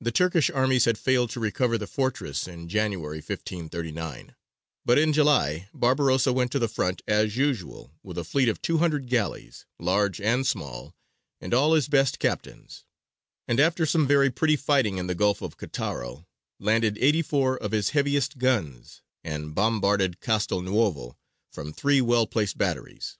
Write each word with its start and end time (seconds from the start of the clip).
The 0.00 0.10
Turkish 0.10 0.48
armies 0.48 0.86
had 0.86 0.96
failed 0.96 1.28
to 1.32 1.38
recover 1.38 1.76
the 1.76 1.86
fortress 1.86 2.48
in 2.48 2.66
January, 2.66 3.18
1539; 3.18 4.34
but 4.86 4.96
in 4.98 5.12
July 5.12 5.68
Barbarossa 5.74 6.32
went 6.32 6.50
to 6.52 6.58
the 6.58 6.66
front 6.66 7.02
as 7.06 7.36
usual, 7.36 7.92
with 8.02 8.16
a 8.16 8.24
fleet 8.24 8.48
of 8.48 8.62
two 8.62 8.78
hundred 8.78 9.06
galleys, 9.06 9.66
large 9.78 10.18
and 10.18 10.46
small, 10.46 10.94
and 11.42 11.52
all 11.52 11.74
his 11.74 11.88
best 11.88 12.18
captains; 12.18 12.86
and, 13.46 13.60
after 13.60 13.84
some 13.84 14.06
very 14.06 14.30
pretty 14.30 14.56
fighting 14.56 14.96
in 14.96 15.08
the 15.08 15.14
Gulf 15.14 15.42
of 15.42 15.58
Cattaro, 15.58 16.26
landed 16.58 16.96
eighty 16.98 17.20
four 17.20 17.58
of 17.58 17.72
his 17.72 17.90
heaviest 17.90 18.38
guns 18.38 19.02
and 19.22 19.54
bombarded 19.54 20.20
Castelnuovo, 20.22 21.18
from 21.52 21.70
three 21.70 22.00
well 22.00 22.26
placed 22.26 22.56
batteries. 22.56 23.18